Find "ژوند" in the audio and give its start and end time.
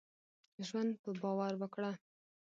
0.67-0.91